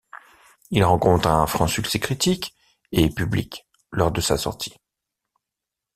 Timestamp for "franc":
1.45-1.67